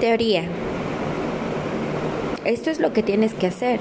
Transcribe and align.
Teoría. 0.00 0.44
Esto 2.44 2.70
es 2.70 2.80
lo 2.80 2.92
que 2.92 3.02
tienes 3.02 3.32
que 3.32 3.46
hacer. 3.46 3.80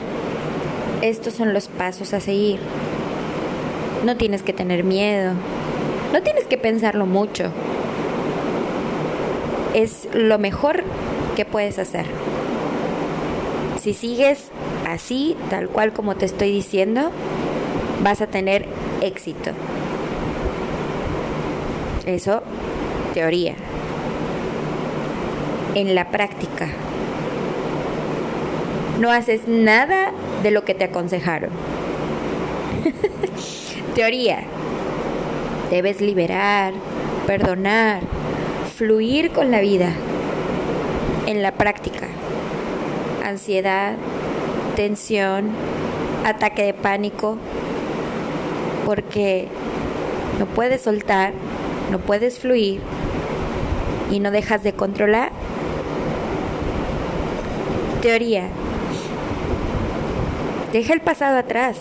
Estos 1.01 1.33
son 1.33 1.53
los 1.53 1.68
pasos 1.68 2.13
a 2.13 2.21
seguir. 2.21 2.59
No 4.05 4.15
tienes 4.15 4.41
que 4.41 4.54
tener 4.54 4.83
miedo. 4.83 5.33
No 6.13 6.21
tienes 6.21 6.46
que 6.46 6.57
pensarlo 6.57 7.05
mucho. 7.05 7.51
Es 9.73 10.07
lo 10.14 10.39
mejor 10.39 10.83
que 11.36 11.43
puedes 11.43 11.79
hacer. 11.79 12.05
Si 13.82 13.93
sigues 13.93 14.52
así, 14.88 15.36
tal 15.50 15.68
cual 15.68 15.91
como 15.91 16.16
te 16.16 16.25
estoy 16.25 16.50
diciendo, 16.50 17.11
vas 18.04 18.21
a 18.21 18.27
tener 18.27 18.66
éxito. 19.02 19.52
Eso, 22.05 22.41
teoría. 23.13 23.55
En 25.75 25.93
la 25.93 26.10
práctica, 26.10 26.68
no 29.00 29.11
haces 29.11 29.47
nada 29.47 30.11
de 30.42 30.52
lo 30.52 30.66
que 30.66 30.74
te 30.74 30.86
aconsejaron. 30.86 31.52
teoría. 33.95 34.44
Debes 35.72 36.02
liberar, 36.02 36.73
perdonar, 37.25 38.02
fluir 38.78 39.31
con 39.31 39.52
la 39.52 39.61
vida. 39.61 39.89
En 41.25 41.42
la 41.42 41.53
práctica, 41.53 42.05
ansiedad, 43.23 43.95
tensión, 44.75 45.50
ataque 46.23 46.64
de 46.64 46.73
pánico, 46.73 47.38
porque 48.86 49.47
no 50.38 50.45
puedes 50.45 50.81
soltar, 50.81 51.33
no 51.89 51.97
puedes 51.97 52.38
fluir 52.38 52.81
y 54.11 54.19
no 54.19 54.30
dejas 54.30 54.61
de 54.61 54.73
controlar. 54.73 55.31
Teoría. 58.06 58.50
Deja 60.72 60.94
el 60.94 61.02
pasado 61.02 61.39
atrás. 61.39 61.75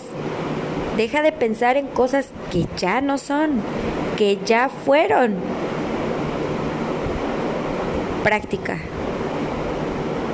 Deja 0.97 1.21
de 1.21 1.31
pensar 1.31 1.77
en 1.77 1.85
cosas 1.85 2.29
que 2.51 2.65
ya 2.77 2.99
no 2.99 3.19
son, 3.19 3.61
que 4.17 4.39
ya 4.43 4.69
fueron. 4.69 5.35
Práctica. 8.23 8.79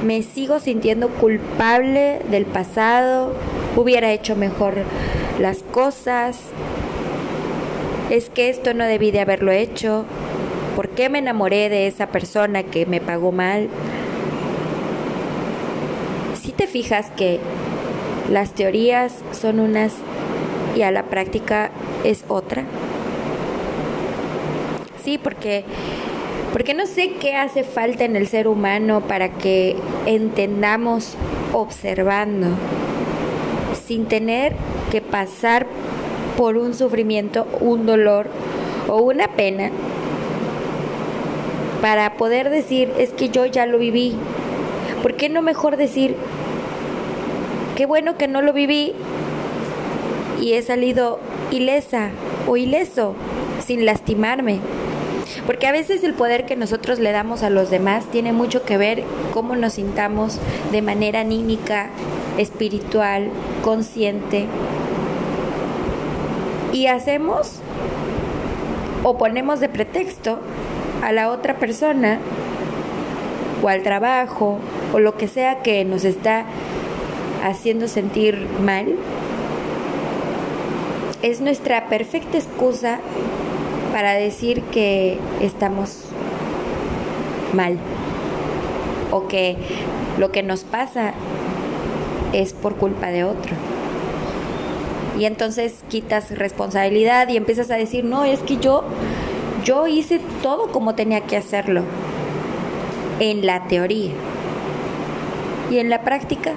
Me 0.06 0.24
sigo 0.24 0.62
sintiendo 0.62 1.10
culpable 1.10 2.22
del 2.32 2.46
pasado. 2.46 3.34
Hubiera 3.76 4.14
hecho 4.14 4.38
mejor 4.38 4.76
las 5.42 5.58
cosas. 5.62 6.40
Es 8.10 8.30
que 8.30 8.50
esto 8.50 8.74
no 8.74 8.86
debí 8.86 9.12
de 9.12 9.20
haberlo 9.20 9.52
hecho. 9.52 10.06
¿Por 10.78 10.88
qué 10.88 11.10
me 11.10 11.20
enamoré 11.20 11.68
de 11.68 11.88
esa 11.88 12.08
persona 12.08 12.64
que 12.64 12.86
me 12.86 13.02
pagó 13.02 13.34
mal? 13.34 13.68
Si 16.52 16.58
te 16.58 16.68
fijas 16.68 17.10
que 17.16 17.40
las 18.30 18.54
teorías 18.54 19.14
son 19.32 19.62
unas 19.62 19.94
y 20.76 20.82
a 20.82 20.92
la 20.92 21.04
práctica 21.04 21.72
es 22.04 22.26
otra. 22.28 22.66
Sí, 25.02 25.18
porque 25.18 25.64
porque 26.52 26.74
no 26.74 26.88
sé 26.88 27.14
qué 27.22 27.38
hace 27.38 27.64
falta 27.64 28.04
en 28.04 28.18
el 28.18 28.28
ser 28.28 28.50
humano 28.50 29.00
para 29.00 29.30
que 29.30 29.78
entendamos 30.06 31.16
observando 31.54 32.48
sin 33.88 34.08
tener 34.08 34.54
que 34.92 35.00
pasar 35.00 35.68
por 36.36 36.58
un 36.58 36.74
sufrimiento, 36.74 37.48
un 37.62 37.86
dolor 37.86 38.28
o 38.90 38.98
una 38.98 39.30
pena 39.38 39.72
para 41.82 42.18
poder 42.18 42.50
decir, 42.50 42.92
es 42.98 43.12
que 43.12 43.30
yo 43.30 43.46
ya 43.46 43.66
lo 43.66 43.78
viví. 43.78 44.18
¿Por 45.02 45.16
qué 45.16 45.30
no 45.30 45.42
mejor 45.42 45.78
decir, 45.78 46.16
qué 47.76 47.86
bueno 47.86 48.18
que 48.18 48.28
no 48.28 48.42
lo 48.42 48.54
viví 48.54 48.94
y 50.42 50.54
he 50.54 50.62
salido 50.62 51.20
ilesa 51.52 52.10
o 52.48 52.58
ileso 52.58 53.16
sin 53.66 53.86
lastimarme? 53.86 54.60
Porque 55.46 55.68
a 55.68 55.72
veces 55.72 56.04
el 56.04 56.14
poder 56.14 56.46
que 56.46 56.56
nosotros 56.56 57.00
le 57.00 57.12
damos 57.12 57.44
a 57.44 57.50
los 57.50 57.70
demás 57.70 58.06
tiene 58.06 58.34
mucho 58.34 58.64
que 58.64 58.78
ver 58.78 59.04
cómo 59.34 59.56
nos 59.56 59.74
sintamos 59.74 60.40
de 60.72 60.82
manera 60.82 61.22
anímica, 61.22 61.90
espiritual, 62.38 63.30
consciente. 63.64 64.46
Y 66.74 66.88
hacemos 66.88 67.60
o 69.04 69.18
ponemos 69.18 69.60
de 69.60 69.70
pretexto 69.70 70.40
a 71.04 71.12
la 71.12 71.30
otra 71.30 71.56
persona 71.56 72.20
o 73.64 73.68
al 73.68 73.84
trabajo 73.84 74.60
o 74.94 75.00
lo 75.00 75.18
que 75.18 75.28
sea 75.28 75.62
que 75.62 75.84
nos 75.86 76.04
está 76.04 76.46
haciendo 77.44 77.88
sentir 77.88 78.48
mal, 78.64 78.96
es 81.22 81.42
nuestra 81.42 81.88
perfecta 81.88 82.38
excusa 82.38 83.00
para 83.92 84.14
decir 84.14 84.62
que 84.64 85.20
estamos 85.42 86.06
mal 87.54 87.78
o 89.12 89.28
que 89.28 89.58
lo 90.18 90.32
que 90.32 90.44
nos 90.44 90.64
pasa 90.64 91.14
es 92.34 92.54
por 92.54 92.76
culpa 92.76 93.08
de 93.08 93.24
otro. 93.24 93.56
Y 95.20 95.26
entonces 95.26 95.84
quitas 95.90 96.32
responsabilidad 96.32 97.28
y 97.28 97.38
empiezas 97.38 97.70
a 97.70 97.76
decir, 97.76 98.04
no, 98.04 98.24
es 98.24 98.40
que 98.40 98.58
yo, 98.58 98.84
yo 99.64 99.88
hice 99.88 100.20
todo 100.42 100.72
como 100.72 100.96
tenía 100.96 101.22
que 101.22 101.38
hacerlo. 101.38 101.84
En 103.20 103.46
la 103.46 103.68
teoría. 103.68 104.14
Y 105.70 105.78
en 105.78 105.90
la 105.90 106.02
práctica. 106.02 106.54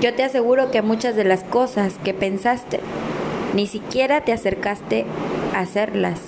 Yo 0.00 0.14
te 0.14 0.22
aseguro 0.22 0.70
que 0.70 0.80
muchas 0.80 1.16
de 1.16 1.24
las 1.24 1.44
cosas 1.44 1.94
que 2.02 2.14
pensaste 2.14 2.80
ni 3.54 3.66
siquiera 3.66 4.22
te 4.22 4.32
acercaste 4.32 5.04
a 5.54 5.60
hacerlas. 5.60 6.18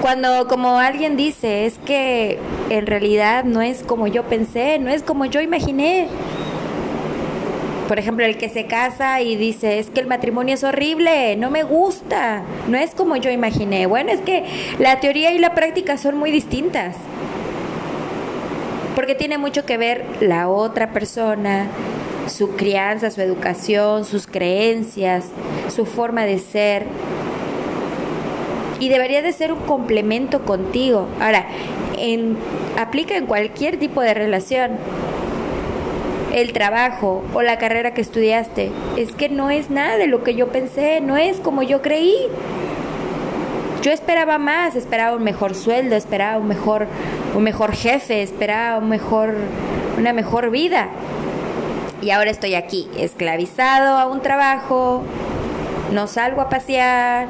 Cuando 0.00 0.48
como 0.48 0.78
alguien 0.78 1.18
dice, 1.18 1.66
es 1.66 1.76
que 1.78 2.38
en 2.70 2.86
realidad 2.86 3.44
no 3.44 3.60
es 3.60 3.82
como 3.82 4.06
yo 4.06 4.24
pensé, 4.24 4.78
no 4.78 4.88
es 4.88 5.02
como 5.02 5.26
yo 5.26 5.42
imaginé. 5.42 6.08
Por 7.86 7.98
ejemplo, 7.98 8.24
el 8.24 8.38
que 8.38 8.48
se 8.48 8.64
casa 8.64 9.20
y 9.20 9.36
dice, 9.36 9.78
es 9.78 9.90
que 9.90 10.00
el 10.00 10.06
matrimonio 10.06 10.54
es 10.54 10.64
horrible, 10.64 11.36
no 11.36 11.50
me 11.50 11.64
gusta, 11.64 12.42
no 12.68 12.78
es 12.78 12.94
como 12.94 13.16
yo 13.16 13.30
imaginé. 13.30 13.86
Bueno, 13.86 14.10
es 14.10 14.20
que 14.22 14.44
la 14.78 15.00
teoría 15.00 15.32
y 15.32 15.38
la 15.38 15.54
práctica 15.54 15.98
son 15.98 16.16
muy 16.16 16.30
distintas. 16.30 16.96
Porque 19.00 19.14
tiene 19.14 19.38
mucho 19.38 19.64
que 19.64 19.78
ver 19.78 20.04
la 20.20 20.50
otra 20.50 20.90
persona, 20.90 21.68
su 22.26 22.50
crianza, 22.50 23.10
su 23.10 23.22
educación, 23.22 24.04
sus 24.04 24.26
creencias, 24.26 25.24
su 25.74 25.86
forma 25.86 26.26
de 26.26 26.38
ser. 26.38 26.84
Y 28.78 28.90
debería 28.90 29.22
de 29.22 29.32
ser 29.32 29.54
un 29.54 29.60
complemento 29.60 30.44
contigo. 30.44 31.08
Ahora, 31.18 31.46
en, 31.96 32.36
aplica 32.78 33.16
en 33.16 33.24
cualquier 33.24 33.78
tipo 33.78 34.02
de 34.02 34.12
relación. 34.12 34.72
El 36.34 36.52
trabajo 36.52 37.24
o 37.32 37.40
la 37.40 37.56
carrera 37.56 37.94
que 37.94 38.02
estudiaste. 38.02 38.70
Es 38.98 39.12
que 39.12 39.30
no 39.30 39.48
es 39.48 39.70
nada 39.70 39.96
de 39.96 40.08
lo 40.08 40.22
que 40.22 40.34
yo 40.34 40.48
pensé, 40.48 41.00
no 41.00 41.16
es 41.16 41.38
como 41.38 41.62
yo 41.62 41.80
creí. 41.80 42.14
Yo 43.80 43.92
esperaba 43.92 44.36
más, 44.36 44.76
esperaba 44.76 45.16
un 45.16 45.24
mejor 45.24 45.54
sueldo, 45.54 45.96
esperaba 45.96 46.36
un 46.36 46.48
mejor, 46.48 46.86
un 47.34 47.42
mejor 47.42 47.72
jefe, 47.72 48.22
esperaba 48.22 48.78
un 48.78 48.88
mejor, 48.88 49.34
una 49.98 50.12
mejor 50.12 50.50
vida 50.50 50.88
y 52.02 52.10
ahora 52.10 52.30
estoy 52.30 52.54
aquí, 52.54 52.88
esclavizado 52.96 53.98
a 53.98 54.06
un 54.06 54.20
trabajo, 54.20 55.02
no 55.92 56.06
salgo 56.06 56.40
a 56.40 56.48
pasear, 56.48 57.28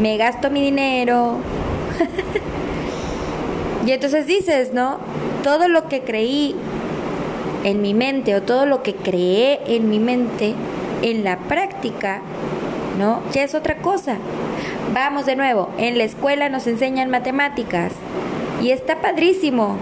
me 0.00 0.16
gasto 0.16 0.50
mi 0.50 0.62
dinero. 0.62 1.38
y 3.86 3.90
entonces 3.90 4.26
dices, 4.26 4.72
¿no? 4.72 4.98
Todo 5.42 5.68
lo 5.68 5.88
que 5.88 6.02
creí 6.02 6.54
en 7.64 7.82
mi 7.82 7.92
mente 7.92 8.36
o 8.36 8.42
todo 8.42 8.66
lo 8.66 8.82
que 8.82 8.94
creé 8.94 9.60
en 9.66 9.88
mi 9.88 9.98
mente 9.98 10.54
en 11.02 11.24
la 11.24 11.38
práctica, 11.38 12.20
¿no? 12.98 13.20
Ya 13.32 13.42
es 13.42 13.54
otra 13.54 13.78
cosa. 13.78 14.16
Vamos 14.92 15.26
de 15.26 15.34
nuevo, 15.34 15.70
en 15.76 15.98
la 15.98 16.04
escuela 16.04 16.48
nos 16.48 16.68
enseñan 16.68 17.10
matemáticas 17.10 17.92
y 18.64 18.70
está 18.70 19.02
padrísimo, 19.02 19.76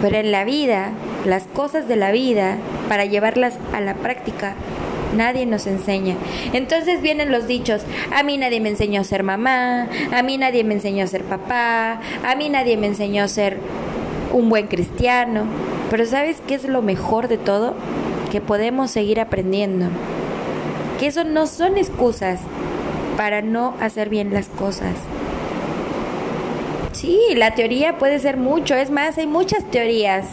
pero 0.00 0.18
en 0.18 0.30
la 0.30 0.44
vida, 0.44 0.92
las 1.26 1.42
cosas 1.48 1.88
de 1.88 1.96
la 1.96 2.12
vida, 2.12 2.56
para 2.88 3.04
llevarlas 3.04 3.54
a 3.74 3.80
la 3.80 3.94
práctica, 3.94 4.54
nadie 5.16 5.46
nos 5.46 5.66
enseña. 5.66 6.14
Entonces 6.52 7.02
vienen 7.02 7.32
los 7.32 7.48
dichos, 7.48 7.82
a 8.14 8.22
mí 8.22 8.38
nadie 8.38 8.60
me 8.60 8.68
enseñó 8.68 9.00
a 9.00 9.04
ser 9.04 9.24
mamá, 9.24 9.88
a 10.12 10.22
mí 10.22 10.38
nadie 10.38 10.62
me 10.62 10.74
enseñó 10.74 11.02
a 11.02 11.08
ser 11.08 11.24
papá, 11.24 12.00
a 12.24 12.36
mí 12.36 12.48
nadie 12.48 12.76
me 12.76 12.86
enseñó 12.86 13.24
a 13.24 13.28
ser 13.28 13.56
un 14.32 14.48
buen 14.48 14.68
cristiano. 14.68 15.46
Pero 15.90 16.06
¿sabes 16.06 16.40
qué 16.46 16.54
es 16.54 16.68
lo 16.68 16.82
mejor 16.82 17.26
de 17.26 17.36
todo? 17.36 17.74
Que 18.30 18.40
podemos 18.40 18.92
seguir 18.92 19.18
aprendiendo. 19.18 19.86
Que 21.00 21.08
eso 21.08 21.24
no 21.24 21.48
son 21.48 21.76
excusas 21.76 22.38
para 23.16 23.42
no 23.42 23.74
hacer 23.80 24.08
bien 24.08 24.32
las 24.32 24.46
cosas 24.46 24.94
Sí, 27.00 27.16
la 27.36 27.54
teoría 27.54 27.96
puede 27.96 28.18
ser 28.18 28.36
mucho. 28.36 28.74
Es 28.74 28.90
más, 28.90 29.18
hay 29.18 29.28
muchas 29.28 29.62
teorías 29.70 30.26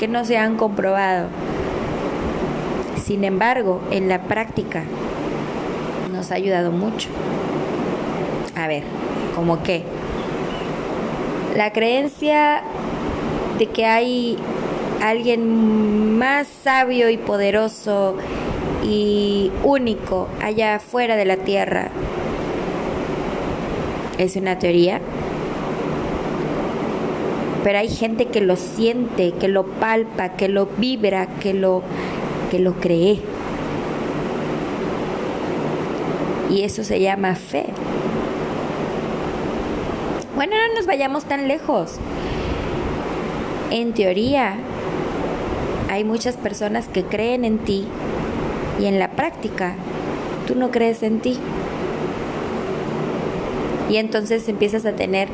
que 0.00 0.08
no 0.08 0.24
se 0.24 0.36
han 0.36 0.56
comprobado. 0.56 1.28
Sin 3.04 3.22
embargo, 3.22 3.80
en 3.92 4.08
la 4.08 4.22
práctica 4.22 4.82
nos 6.12 6.32
ha 6.32 6.34
ayudado 6.34 6.72
mucho. 6.72 7.08
A 8.56 8.66
ver, 8.66 8.82
¿cómo 9.36 9.62
qué? 9.62 9.84
La 11.54 11.72
creencia 11.72 12.64
de 13.60 13.66
que 13.66 13.86
hay 13.86 14.36
alguien 15.00 16.18
más 16.18 16.48
sabio 16.64 17.10
y 17.10 17.16
poderoso 17.16 18.16
y 18.82 19.52
único 19.62 20.26
allá 20.42 20.74
afuera 20.74 21.14
de 21.14 21.26
la 21.26 21.36
Tierra 21.36 21.90
es 24.18 24.34
una 24.34 24.58
teoría. 24.58 25.00
Pero 27.62 27.78
hay 27.78 27.88
gente 27.88 28.26
que 28.26 28.40
lo 28.40 28.56
siente, 28.56 29.32
que 29.32 29.48
lo 29.48 29.64
palpa, 29.64 30.30
que 30.30 30.48
lo 30.48 30.66
vibra, 30.66 31.26
que 31.40 31.54
lo, 31.54 31.82
que 32.50 32.58
lo 32.58 32.74
cree. 32.74 33.20
Y 36.50 36.62
eso 36.62 36.84
se 36.84 37.00
llama 37.00 37.34
fe. 37.34 37.66
Bueno, 40.34 40.56
no 40.56 40.74
nos 40.74 40.86
vayamos 40.86 41.24
tan 41.24 41.46
lejos. 41.46 41.98
En 43.70 43.92
teoría, 43.92 44.56
hay 45.88 46.04
muchas 46.04 46.36
personas 46.36 46.88
que 46.88 47.04
creen 47.04 47.44
en 47.44 47.58
ti 47.58 47.86
y 48.80 48.86
en 48.86 48.98
la 48.98 49.12
práctica 49.12 49.76
tú 50.46 50.54
no 50.54 50.70
crees 50.70 51.02
en 51.02 51.20
ti. 51.20 51.38
Y 53.88 53.96
entonces 53.96 54.48
empiezas 54.48 54.84
a 54.84 54.92
tener 54.92 55.28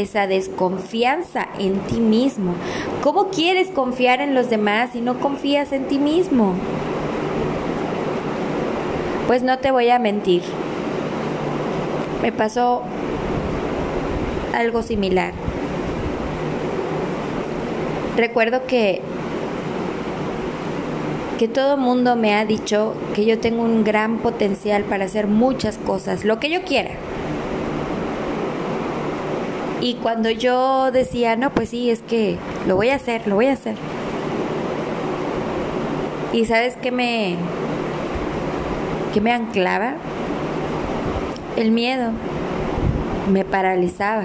esa 0.00 0.26
desconfianza 0.26 1.48
en 1.58 1.78
ti 1.80 2.00
mismo. 2.00 2.54
¿Cómo 3.02 3.28
quieres 3.28 3.68
confiar 3.68 4.20
en 4.20 4.34
los 4.34 4.50
demás 4.50 4.90
si 4.92 5.00
no 5.00 5.20
confías 5.20 5.72
en 5.72 5.86
ti 5.86 5.98
mismo? 5.98 6.54
Pues 9.26 9.42
no 9.42 9.58
te 9.58 9.70
voy 9.70 9.88
a 9.90 9.98
mentir. 9.98 10.42
Me 12.22 12.32
pasó 12.32 12.82
algo 14.52 14.82
similar. 14.82 15.32
Recuerdo 18.16 18.66
que 18.66 19.02
que 21.38 21.48
todo 21.48 21.76
mundo 21.76 22.14
me 22.14 22.32
ha 22.34 22.44
dicho 22.44 22.94
que 23.12 23.24
yo 23.24 23.40
tengo 23.40 23.64
un 23.64 23.82
gran 23.82 24.18
potencial 24.18 24.84
para 24.84 25.06
hacer 25.06 25.26
muchas 25.26 25.78
cosas, 25.78 26.24
lo 26.24 26.38
que 26.38 26.48
yo 26.48 26.62
quiera. 26.62 26.92
Y 29.84 29.96
cuando 29.96 30.30
yo 30.30 30.90
decía, 30.90 31.36
no, 31.36 31.50
pues 31.50 31.68
sí, 31.68 31.90
es 31.90 32.00
que 32.00 32.38
lo 32.66 32.74
voy 32.74 32.88
a 32.88 32.94
hacer, 32.94 33.26
lo 33.26 33.34
voy 33.34 33.48
a 33.48 33.52
hacer. 33.52 33.74
Y 36.32 36.46
sabes 36.46 36.74
qué 36.80 36.90
me, 36.90 37.36
qué 39.12 39.20
me 39.20 39.30
anclaba? 39.30 39.96
El 41.56 41.70
miedo. 41.70 42.12
Me 43.30 43.44
paralizaba. 43.44 44.24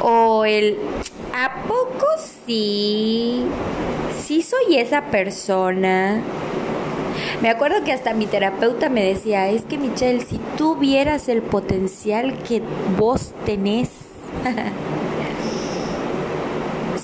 O 0.00 0.44
el, 0.44 0.78
¿a 1.34 1.64
poco 1.66 2.06
sí? 2.46 3.44
Sí 4.24 4.42
soy 4.42 4.76
esa 4.76 5.06
persona. 5.06 6.22
Me 7.40 7.50
acuerdo 7.50 7.84
que 7.84 7.92
hasta 7.92 8.14
mi 8.14 8.26
terapeuta 8.26 8.88
me 8.88 9.04
decía, 9.04 9.48
es 9.48 9.62
que 9.62 9.78
Michelle, 9.78 10.20
si 10.20 10.40
tú 10.56 10.76
vieras 10.76 11.28
el 11.28 11.42
potencial 11.42 12.34
que 12.46 12.62
vos 12.98 13.32
tenés, 13.44 13.90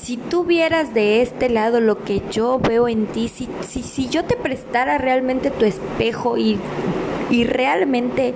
si 0.02 0.16
tú 0.16 0.44
vieras 0.44 0.94
de 0.94 1.22
este 1.22 1.50
lado 1.50 1.81
lo 1.81 2.05
que 2.05 2.22
yo 2.31 2.58
veo 2.58 2.88
en 2.88 3.06
ti, 3.06 3.28
si, 3.28 3.49
si, 3.69 3.82
si 3.82 4.08
yo 4.08 4.25
te 4.25 4.37
prestara 4.37 4.99
realmente 4.99 5.50
tu 5.50 5.64
espejo 5.64 6.38
y, 6.38 6.58
y 7.31 7.44
realmente 7.44 8.34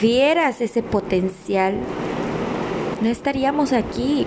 vieras 0.00 0.60
ese 0.60 0.82
potencial, 0.82 1.74
no 3.02 3.08
estaríamos 3.08 3.72
aquí. 3.72 4.26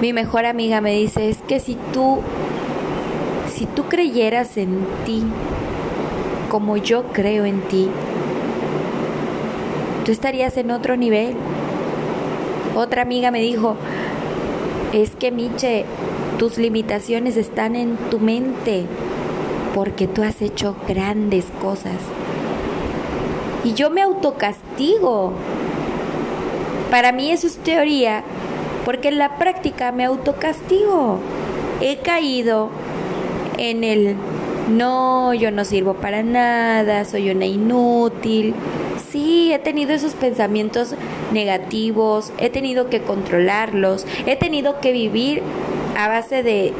Mi 0.00 0.12
mejor 0.12 0.44
amiga 0.46 0.80
me 0.80 0.92
dice, 0.92 1.30
es 1.30 1.38
que 1.46 1.60
si 1.60 1.76
tú 1.92 2.20
si 3.56 3.64
tú 3.64 3.84
creyeras 3.84 4.58
en 4.58 4.86
ti 5.06 5.22
como 6.50 6.76
yo 6.76 7.04
creo 7.12 7.46
en 7.46 7.62
ti, 7.62 7.88
tú 10.04 10.12
estarías 10.12 10.56
en 10.58 10.70
otro 10.70 10.96
nivel. 10.96 11.34
Otra 12.76 13.02
amiga 13.02 13.30
me 13.30 13.40
dijo, 13.40 13.76
es 14.92 15.16
que 15.16 15.30
Miche, 15.30 15.86
tus 16.38 16.58
limitaciones 16.58 17.38
están 17.38 17.76
en 17.76 17.96
tu 18.10 18.20
mente 18.20 18.84
porque 19.74 20.06
tú 20.06 20.22
has 20.22 20.42
hecho 20.42 20.76
grandes 20.86 21.46
cosas. 21.62 21.96
Y 23.64 23.72
yo 23.72 23.88
me 23.88 24.02
autocastigo. 24.02 25.32
Para 26.90 27.10
mí 27.12 27.30
eso 27.30 27.46
es 27.46 27.56
teoría, 27.56 28.22
porque 28.84 29.08
en 29.08 29.18
la 29.18 29.38
práctica 29.38 29.92
me 29.92 30.04
autocastigo. 30.04 31.20
He 31.80 31.98
caído 31.98 32.70
en 33.58 33.84
el 33.84 34.16
no, 34.68 35.32
yo 35.32 35.50
no 35.50 35.64
sirvo 35.64 35.94
para 35.94 36.22
nada, 36.22 37.04
soy 37.04 37.30
una 37.30 37.46
inútil. 37.46 38.54
Sí, 39.10 39.52
he 39.52 39.58
tenido 39.58 39.92
esos 39.92 40.14
pensamientos 40.14 40.94
negativos, 41.32 42.32
he 42.38 42.50
tenido 42.50 42.90
que 42.90 43.00
controlarlos, 43.00 44.06
he 44.26 44.36
tenido 44.36 44.80
que 44.80 44.92
vivir 44.92 45.42
a 45.96 46.08
base 46.08 46.42
de 46.42 46.72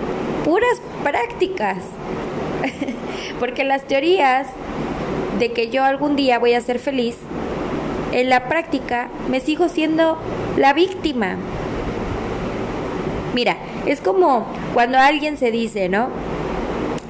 puras 0.45 0.81
prácticas. 1.05 1.79
Porque 3.41 3.65
las 3.65 3.85
teorías 3.85 4.49
de 5.39 5.53
que 5.53 5.71
yo 5.71 5.85
algún 5.85 6.17
día 6.17 6.39
voy 6.39 6.55
a 6.55 6.61
ser 6.61 6.79
feliz, 6.79 7.17
en 8.13 8.31
la 8.31 8.49
práctica 8.49 9.09
me 9.29 9.41
sigo 9.41 9.69
siendo 9.69 10.19
la 10.57 10.73
víctima. 10.73 11.37
Mira, 13.35 13.59
es 13.85 14.01
como 14.01 14.47
cuando 14.75 14.99
alguien 14.99 15.37
se 15.37 15.51
dice, 15.51 15.89
¿no? 15.89 16.09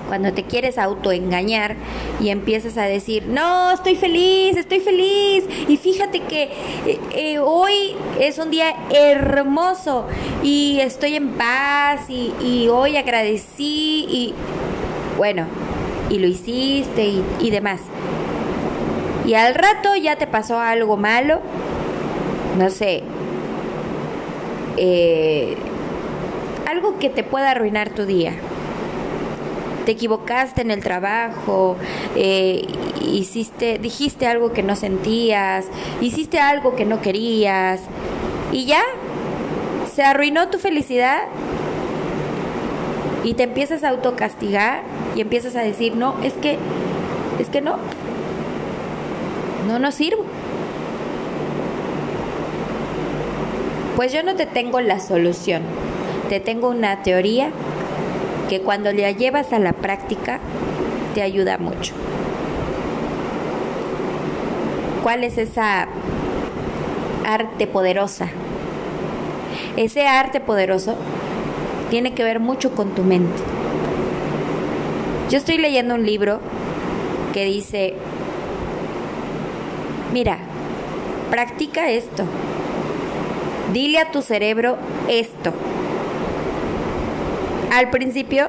Cuando 0.08 0.32
te 0.32 0.44
quieres 0.44 0.78
autoengañar 0.78 1.76
y 2.20 2.30
empiezas 2.30 2.76
a 2.78 2.82
decir, 2.82 3.26
no, 3.26 3.72
estoy 3.72 3.96
feliz, 3.96 4.56
estoy 4.56 4.80
feliz, 4.80 5.44
y 5.68 5.76
fíjate 5.76 6.20
que 6.20 6.44
eh, 6.86 7.00
eh, 7.12 7.38
hoy 7.38 7.94
es 8.20 8.38
un 8.38 8.50
día 8.50 8.74
hermoso 8.90 10.06
y 10.42 10.78
estoy 10.80 11.16
en 11.16 11.30
paz 11.30 12.08
y, 12.08 12.68
hoy 12.68 12.96
agradecí 12.96 14.06
y 14.08 14.34
bueno, 15.16 15.46
y 16.10 16.18
lo 16.18 16.26
hiciste 16.26 17.04
y, 17.04 17.24
y 17.40 17.50
demás. 17.50 17.80
Y 19.24 19.34
al 19.34 19.54
rato 19.54 19.96
ya 19.96 20.16
te 20.16 20.26
pasó 20.26 20.58
algo 20.58 20.96
malo, 20.96 21.40
no 22.58 22.70
sé, 22.70 23.02
eh, 24.76 25.56
algo 26.66 26.98
que 26.98 27.08
te 27.08 27.22
pueda 27.22 27.50
arruinar 27.50 27.90
tu 27.90 28.04
día 28.04 28.34
te 29.86 29.92
equivocaste 29.92 30.62
en 30.62 30.72
el 30.72 30.82
trabajo, 30.82 31.76
eh, 32.16 32.66
hiciste, 33.00 33.78
dijiste 33.78 34.26
algo 34.26 34.52
que 34.52 34.64
no 34.64 34.74
sentías, 34.74 35.66
hiciste 36.00 36.40
algo 36.40 36.74
que 36.74 36.84
no 36.84 37.00
querías 37.00 37.80
y 38.52 38.66
ya 38.66 38.82
se 39.94 40.02
arruinó 40.02 40.48
tu 40.48 40.58
felicidad 40.58 41.22
y 43.22 43.34
te 43.34 43.44
empiezas 43.44 43.84
a 43.84 43.90
autocastigar 43.90 44.82
y 45.14 45.20
empiezas 45.20 45.54
a 45.54 45.60
decir, 45.60 45.94
no, 45.94 46.16
es 46.24 46.32
que, 46.34 46.58
es 47.38 47.48
que 47.48 47.60
no, 47.60 47.76
no, 49.68 49.78
no 49.78 49.92
sirvo. 49.92 50.24
Pues 53.94 54.12
yo 54.12 54.24
no 54.24 54.34
te 54.34 54.46
tengo 54.46 54.80
la 54.80 54.98
solución, 54.98 55.62
te 56.28 56.40
tengo 56.40 56.68
una 56.68 57.04
teoría 57.04 57.50
que 58.48 58.60
cuando 58.60 58.92
la 58.92 59.10
llevas 59.10 59.52
a 59.52 59.58
la 59.58 59.72
práctica 59.72 60.38
te 61.14 61.22
ayuda 61.22 61.58
mucho. 61.58 61.94
¿Cuál 65.02 65.24
es 65.24 65.38
esa 65.38 65.88
arte 67.24 67.66
poderosa? 67.66 68.28
Ese 69.76 70.06
arte 70.06 70.40
poderoso 70.40 70.96
tiene 71.90 72.14
que 72.14 72.24
ver 72.24 72.40
mucho 72.40 72.74
con 72.74 72.90
tu 72.90 73.02
mente. 73.02 73.42
Yo 75.30 75.38
estoy 75.38 75.58
leyendo 75.58 75.94
un 75.94 76.06
libro 76.06 76.40
que 77.32 77.44
dice, 77.44 77.94
mira, 80.12 80.38
practica 81.30 81.90
esto. 81.90 82.24
Dile 83.72 83.98
a 83.98 84.10
tu 84.10 84.22
cerebro 84.22 84.76
esto 85.08 85.52
al 87.76 87.90
principio 87.90 88.48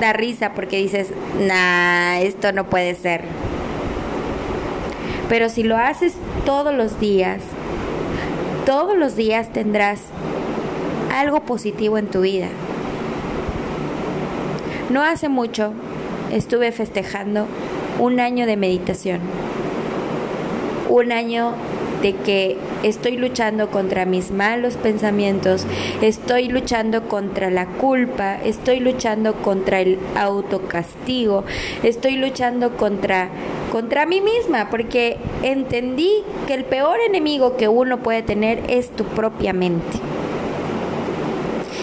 da 0.00 0.12
risa 0.12 0.52
porque 0.52 0.78
dices, 0.78 1.06
nah, 1.46 2.18
esto 2.18 2.50
no 2.50 2.64
puede 2.64 2.96
ser. 2.96 3.20
Pero 5.28 5.48
si 5.48 5.62
lo 5.62 5.76
haces 5.76 6.14
todos 6.44 6.74
los 6.74 6.98
días, 6.98 7.40
todos 8.66 8.96
los 8.96 9.14
días 9.14 9.52
tendrás 9.52 10.00
algo 11.14 11.42
positivo 11.42 11.98
en 11.98 12.08
tu 12.08 12.22
vida. 12.22 12.48
No 14.90 15.04
hace 15.04 15.28
mucho 15.28 15.72
estuve 16.32 16.72
festejando 16.72 17.46
un 18.00 18.18
año 18.18 18.44
de 18.44 18.56
meditación, 18.56 19.20
un 20.88 21.12
año 21.12 21.52
de 22.02 22.14
que 22.14 22.56
estoy 22.82 23.16
luchando 23.16 23.70
contra 23.70 24.04
mis 24.04 24.30
malos 24.30 24.76
pensamientos, 24.76 25.66
estoy 26.02 26.48
luchando 26.48 27.08
contra 27.08 27.50
la 27.50 27.66
culpa, 27.66 28.36
estoy 28.42 28.80
luchando 28.80 29.34
contra 29.34 29.80
el 29.80 29.98
autocastigo, 30.16 31.44
estoy 31.82 32.16
luchando 32.16 32.76
contra 32.76 33.30
contra 33.72 34.06
mí 34.06 34.20
misma, 34.20 34.70
porque 34.70 35.16
entendí 35.42 36.22
que 36.46 36.54
el 36.54 36.64
peor 36.64 37.00
enemigo 37.08 37.56
que 37.56 37.66
uno 37.66 38.04
puede 38.04 38.22
tener 38.22 38.62
es 38.68 38.90
tu 38.90 39.02
propia 39.02 39.52
mente. 39.52 39.98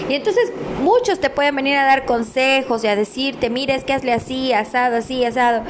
Y 0.07 0.13
entonces 0.13 0.53
muchos 0.81 1.19
te 1.19 1.29
pueden 1.29 1.55
venir 1.55 1.75
a 1.75 1.83
dar 1.83 2.05
consejos 2.05 2.83
y 2.83 2.87
a 2.87 2.95
decirte, 2.95 3.49
mira, 3.49 3.75
es 3.75 3.83
que 3.83 3.91
hazle 3.91 4.13
así, 4.13 4.53
asado, 4.53 4.95
así, 4.95 5.25
asado. 5.25 5.63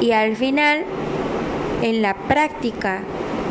Y 0.00 0.12
al 0.12 0.36
final 0.36 0.84
en 1.82 2.02
la 2.02 2.14
práctica, 2.14 3.02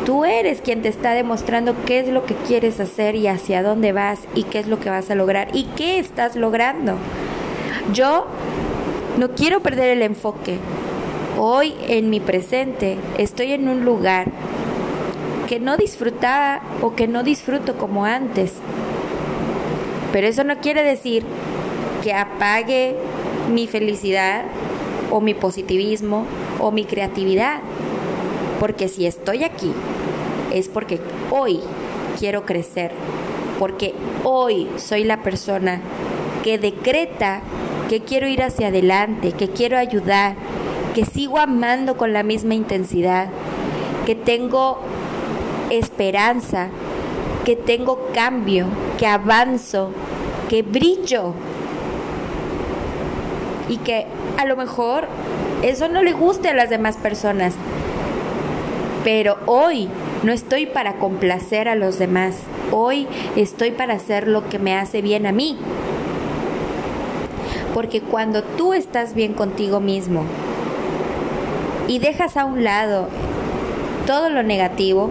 tú 0.04 0.24
eres 0.24 0.60
quien 0.60 0.82
te 0.82 0.88
está 0.88 1.12
demostrando 1.12 1.74
qué 1.86 2.00
es 2.00 2.08
lo 2.08 2.24
que 2.24 2.34
quieres 2.34 2.80
hacer 2.80 3.14
y 3.14 3.26
hacia 3.26 3.62
dónde 3.62 3.92
vas 3.92 4.20
y 4.34 4.44
qué 4.44 4.60
es 4.60 4.66
lo 4.66 4.80
que 4.80 4.90
vas 4.90 5.10
a 5.10 5.14
lograr 5.14 5.48
y 5.52 5.64
qué 5.76 5.98
estás 5.98 6.36
logrando. 6.36 6.94
Yo 7.92 8.26
no 9.18 9.30
quiero 9.34 9.60
perder 9.60 9.90
el 9.90 10.02
enfoque. 10.02 10.58
Hoy 11.38 11.74
en 11.88 12.10
mi 12.10 12.20
presente 12.20 12.98
estoy 13.18 13.52
en 13.52 13.68
un 13.68 13.84
lugar 13.84 14.28
que 15.48 15.58
no 15.58 15.76
disfrutaba 15.76 16.60
o 16.80 16.94
que 16.94 17.08
no 17.08 17.22
disfruto 17.22 17.76
como 17.76 18.04
antes. 18.04 18.52
Pero 20.12 20.26
eso 20.26 20.44
no 20.44 20.58
quiere 20.60 20.82
decir 20.82 21.24
que 22.02 22.14
apague 22.14 22.96
mi 23.52 23.66
felicidad 23.66 24.44
o 25.10 25.20
mi 25.20 25.34
positivismo 25.34 26.24
o 26.60 26.70
mi 26.70 26.84
creatividad. 26.84 27.60
Porque 28.60 28.88
si 28.88 29.06
estoy 29.06 29.42
aquí 29.42 29.72
es 30.52 30.68
porque 30.68 31.00
hoy 31.30 31.60
quiero 32.18 32.44
crecer, 32.44 32.92
porque 33.58 33.94
hoy 34.22 34.68
soy 34.76 35.02
la 35.02 35.22
persona 35.22 35.80
que 36.44 36.58
decreta 36.58 37.40
que 37.88 38.00
quiero 38.00 38.28
ir 38.28 38.42
hacia 38.42 38.68
adelante, 38.68 39.32
que 39.32 39.48
quiero 39.48 39.78
ayudar, 39.78 40.36
que 40.94 41.04
sigo 41.04 41.38
amando 41.38 41.96
con 41.96 42.12
la 42.12 42.22
misma 42.22 42.54
intensidad, 42.54 43.28
que 44.06 44.14
tengo 44.14 44.78
esperanza, 45.70 46.68
que 47.44 47.56
tengo 47.56 48.08
cambio, 48.12 48.66
que 48.98 49.06
avanzo, 49.06 49.90
que 50.48 50.62
brillo. 50.62 51.32
Y 53.68 53.78
que 53.78 54.06
a 54.36 54.44
lo 54.44 54.56
mejor 54.56 55.06
eso 55.62 55.88
no 55.88 56.02
le 56.02 56.12
guste 56.12 56.48
a 56.48 56.54
las 56.54 56.70
demás 56.70 56.96
personas, 56.96 57.54
pero 59.04 59.38
hoy 59.46 59.88
no 60.22 60.32
estoy 60.32 60.66
para 60.66 60.94
complacer 60.94 61.68
a 61.68 61.74
los 61.74 61.98
demás. 61.98 62.36
Hoy 62.70 63.06
estoy 63.36 63.70
para 63.70 63.94
hacer 63.94 64.28
lo 64.28 64.48
que 64.48 64.58
me 64.58 64.74
hace 64.74 65.02
bien 65.02 65.26
a 65.26 65.32
mí. 65.32 65.56
Porque 67.74 68.00
cuando 68.00 68.42
tú 68.42 68.74
estás 68.74 69.14
bien 69.14 69.32
contigo 69.32 69.80
mismo 69.80 70.24
y 71.88 71.98
dejas 71.98 72.36
a 72.36 72.44
un 72.44 72.64
lado 72.64 73.08
todo 74.06 74.28
lo 74.28 74.42
negativo, 74.42 75.10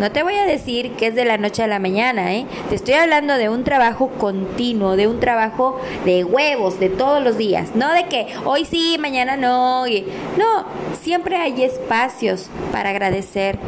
no 0.00 0.10
te 0.10 0.22
voy 0.22 0.34
a 0.34 0.44
decir 0.44 0.92
que 0.92 1.06
es 1.08 1.14
de 1.14 1.24
la 1.24 1.38
noche 1.38 1.62
a 1.62 1.66
la 1.66 1.78
mañana, 1.78 2.34
¿eh? 2.34 2.46
Te 2.68 2.74
estoy 2.74 2.94
hablando 2.94 3.36
de 3.36 3.48
un 3.48 3.62
trabajo 3.64 4.08
continuo, 4.08 4.96
de 4.96 5.06
un 5.06 5.20
trabajo 5.20 5.80
de 6.04 6.24
huevos, 6.24 6.80
de 6.80 6.88
todos 6.88 7.22
los 7.22 7.38
días. 7.38 7.74
No 7.74 7.92
de 7.92 8.06
que 8.06 8.26
hoy 8.44 8.64
sí, 8.64 8.96
mañana 8.98 9.36
no. 9.36 9.84
No, 9.86 10.66
siempre 11.02 11.36
hay 11.36 11.62
espacios 11.62 12.48
para 12.72 12.90
agradecer. 12.90 13.58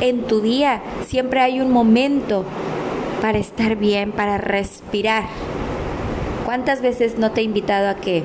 En 0.00 0.26
tu 0.26 0.40
día 0.40 0.82
siempre 1.06 1.40
hay 1.40 1.60
un 1.60 1.70
momento 1.70 2.44
para 3.22 3.38
estar 3.38 3.76
bien, 3.76 4.12
para 4.12 4.38
respirar. 4.38 5.24
¿Cuántas 6.44 6.82
veces 6.82 7.18
no 7.18 7.30
te 7.32 7.40
he 7.40 7.44
invitado 7.44 7.88
a 7.88 7.94
que 7.94 8.24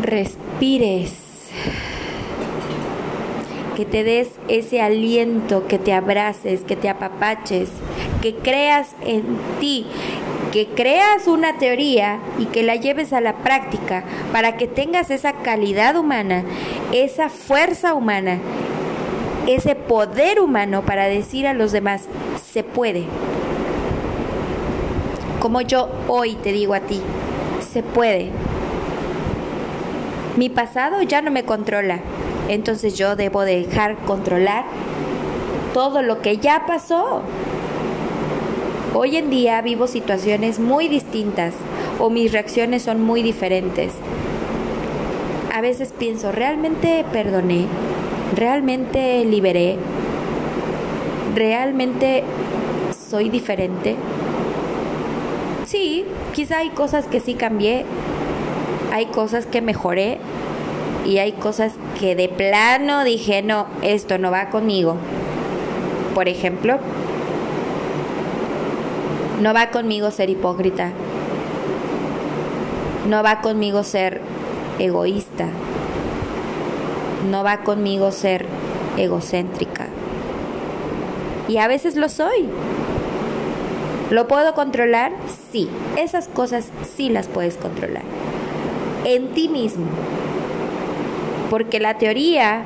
respires? 0.00 1.29
Que 3.80 3.86
te 3.86 4.04
des 4.04 4.28
ese 4.48 4.82
aliento, 4.82 5.66
que 5.66 5.78
te 5.78 5.94
abraces, 5.94 6.60
que 6.60 6.76
te 6.76 6.90
apapaches, 6.90 7.70
que 8.20 8.34
creas 8.34 8.94
en 9.06 9.24
ti, 9.58 9.86
que 10.52 10.66
creas 10.66 11.26
una 11.26 11.56
teoría 11.56 12.18
y 12.38 12.44
que 12.44 12.62
la 12.62 12.76
lleves 12.76 13.14
a 13.14 13.22
la 13.22 13.36
práctica 13.36 14.04
para 14.32 14.58
que 14.58 14.66
tengas 14.66 15.10
esa 15.10 15.32
calidad 15.32 15.96
humana, 15.96 16.44
esa 16.92 17.30
fuerza 17.30 17.94
humana, 17.94 18.38
ese 19.46 19.74
poder 19.76 20.40
humano 20.40 20.82
para 20.82 21.06
decir 21.06 21.46
a 21.46 21.54
los 21.54 21.72
demás, 21.72 22.02
se 22.52 22.62
puede. 22.62 23.04
Como 25.40 25.62
yo 25.62 25.88
hoy 26.06 26.34
te 26.34 26.52
digo 26.52 26.74
a 26.74 26.80
ti, 26.80 27.00
se 27.72 27.82
puede. 27.82 28.28
Mi 30.36 30.50
pasado 30.50 31.00
ya 31.00 31.22
no 31.22 31.30
me 31.30 31.44
controla, 31.44 32.00
entonces 32.50 32.98
yo 32.98 33.14
debo 33.14 33.42
dejar 33.42 33.96
controlar 33.98 34.64
todo 35.72 36.02
lo 36.02 36.20
que 36.20 36.38
ya 36.38 36.66
pasó. 36.66 37.22
Hoy 38.92 39.16
en 39.16 39.30
día 39.30 39.62
vivo 39.62 39.86
situaciones 39.86 40.58
muy 40.58 40.88
distintas 40.88 41.54
o 42.00 42.10
mis 42.10 42.32
reacciones 42.32 42.82
son 42.82 43.02
muy 43.02 43.22
diferentes. 43.22 43.92
A 45.54 45.60
veces 45.60 45.94
pienso, 45.96 46.32
¿realmente 46.32 47.04
perdoné? 47.12 47.66
¿Realmente 48.34 49.24
liberé? 49.24 49.76
¿Realmente 51.36 52.24
soy 53.08 53.28
diferente? 53.28 53.94
Sí, 55.66 56.04
quizá 56.34 56.58
hay 56.58 56.70
cosas 56.70 57.06
que 57.06 57.20
sí 57.20 57.34
cambié, 57.34 57.84
hay 58.92 59.06
cosas 59.06 59.46
que 59.46 59.60
mejoré, 59.60 60.18
y 61.04 61.18
hay 61.18 61.32
cosas 61.32 61.72
que 61.98 62.14
de 62.14 62.28
plano 62.28 63.04
dije, 63.04 63.42
no, 63.42 63.66
esto 63.82 64.18
no 64.18 64.30
va 64.30 64.50
conmigo. 64.50 64.96
Por 66.14 66.28
ejemplo, 66.28 66.78
no 69.40 69.54
va 69.54 69.70
conmigo 69.70 70.10
ser 70.10 70.28
hipócrita. 70.28 70.92
No 73.08 73.22
va 73.22 73.40
conmigo 73.40 73.82
ser 73.82 74.20
egoísta. 74.78 75.46
No 77.30 77.42
va 77.42 77.58
conmigo 77.58 78.12
ser 78.12 78.46
egocéntrica. 78.96 79.86
Y 81.48 81.56
a 81.56 81.68
veces 81.68 81.96
lo 81.96 82.08
soy. 82.08 82.48
¿Lo 84.10 84.28
puedo 84.28 84.54
controlar? 84.54 85.12
Sí. 85.50 85.70
Esas 85.96 86.28
cosas 86.28 86.66
sí 86.96 87.08
las 87.08 87.28
puedes 87.28 87.56
controlar. 87.56 88.02
En 89.04 89.28
ti 89.28 89.48
mismo 89.48 89.86
porque 91.50 91.80
la 91.80 91.98
teoría 91.98 92.62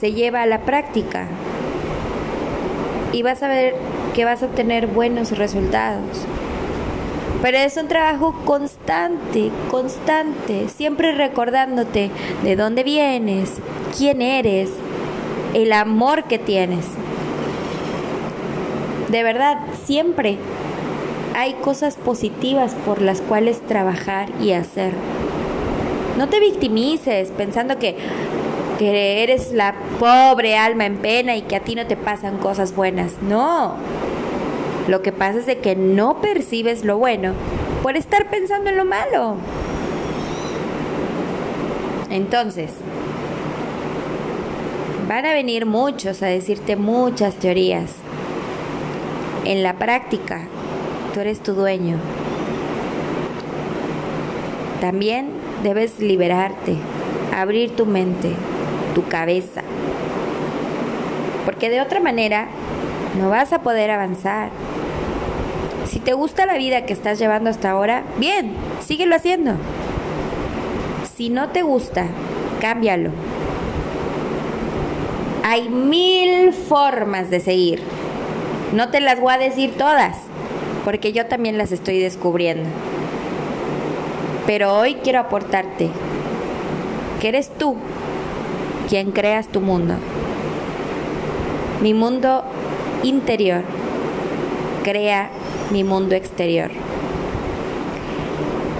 se 0.00 0.12
lleva 0.12 0.42
a 0.42 0.46
la 0.46 0.60
práctica 0.60 1.26
y 3.12 3.22
vas 3.22 3.42
a 3.42 3.48
ver 3.48 3.74
que 4.14 4.24
vas 4.24 4.42
a 4.42 4.46
obtener 4.46 4.86
buenos 4.86 5.36
resultados. 5.36 6.24
Pero 7.42 7.58
es 7.58 7.76
un 7.76 7.88
trabajo 7.88 8.34
constante, 8.44 9.50
constante, 9.70 10.68
siempre 10.68 11.12
recordándote 11.12 12.10
de 12.42 12.56
dónde 12.56 12.82
vienes, 12.82 13.54
quién 13.96 14.22
eres, 14.22 14.70
el 15.54 15.72
amor 15.72 16.24
que 16.24 16.38
tienes. 16.38 16.86
De 19.10 19.22
verdad, 19.22 19.58
siempre 19.84 20.38
hay 21.34 21.54
cosas 21.54 21.96
positivas 21.96 22.74
por 22.86 23.02
las 23.02 23.20
cuales 23.20 23.60
trabajar 23.66 24.28
y 24.40 24.52
hacer. 24.52 24.92
No 26.16 26.28
te 26.28 26.40
victimices 26.40 27.30
pensando 27.30 27.78
que, 27.78 27.96
que 28.78 29.22
eres 29.22 29.52
la 29.52 29.74
pobre 29.98 30.56
alma 30.56 30.86
en 30.86 30.96
pena 30.96 31.36
y 31.36 31.42
que 31.42 31.56
a 31.56 31.60
ti 31.60 31.74
no 31.74 31.86
te 31.86 31.96
pasan 31.96 32.38
cosas 32.38 32.74
buenas. 32.74 33.12
No. 33.20 33.74
Lo 34.88 35.02
que 35.02 35.12
pasa 35.12 35.40
es 35.40 35.46
de 35.46 35.58
que 35.58 35.76
no 35.76 36.20
percibes 36.20 36.84
lo 36.84 36.96
bueno 36.96 37.32
por 37.82 37.96
estar 37.96 38.30
pensando 38.30 38.70
en 38.70 38.76
lo 38.76 38.84
malo. 38.84 39.36
Entonces, 42.08 42.70
van 45.08 45.26
a 45.26 45.34
venir 45.34 45.66
muchos 45.66 46.22
a 46.22 46.26
decirte 46.26 46.76
muchas 46.76 47.34
teorías. 47.34 47.90
En 49.44 49.62
la 49.62 49.74
práctica, 49.74 50.48
tú 51.12 51.20
eres 51.20 51.42
tu 51.42 51.52
dueño. 51.52 51.98
También 54.80 55.45
debes 55.66 55.98
liberarte, 55.98 56.76
abrir 57.36 57.74
tu 57.74 57.86
mente, 57.86 58.30
tu 58.94 59.08
cabeza. 59.08 59.62
Porque 61.44 61.70
de 61.70 61.80
otra 61.80 61.98
manera 61.98 62.46
no 63.18 63.30
vas 63.30 63.52
a 63.52 63.62
poder 63.62 63.90
avanzar. 63.90 64.50
Si 65.88 65.98
te 65.98 66.12
gusta 66.12 66.46
la 66.46 66.56
vida 66.56 66.86
que 66.86 66.92
estás 66.92 67.18
llevando 67.18 67.50
hasta 67.50 67.70
ahora, 67.70 68.04
bien, 68.18 68.52
síguelo 68.80 69.16
haciendo. 69.16 69.54
Si 71.16 71.30
no 71.30 71.48
te 71.48 71.62
gusta, 71.62 72.06
cámbialo. 72.60 73.10
Hay 75.42 75.68
mil 75.68 76.52
formas 76.52 77.28
de 77.28 77.40
seguir. 77.40 77.82
No 78.72 78.90
te 78.90 79.00
las 79.00 79.20
voy 79.20 79.34
a 79.34 79.38
decir 79.38 79.72
todas, 79.76 80.16
porque 80.84 81.12
yo 81.12 81.26
también 81.26 81.58
las 81.58 81.72
estoy 81.72 81.98
descubriendo. 81.98 82.68
Pero 84.46 84.78
hoy 84.78 84.94
quiero 85.02 85.18
aportarte 85.18 85.90
que 87.20 87.28
eres 87.28 87.50
tú 87.58 87.76
quien 88.88 89.10
creas 89.10 89.48
tu 89.48 89.60
mundo. 89.60 89.94
Mi 91.82 91.94
mundo 91.94 92.44
interior 93.02 93.62
crea 94.84 95.30
mi 95.72 95.82
mundo 95.82 96.14
exterior. 96.14 96.70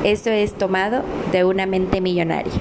Eso 0.05 0.31
es 0.31 0.55
tomado 0.55 1.03
de 1.33 1.45
una 1.45 1.67
mente 1.67 2.01
millonaria. 2.01 2.53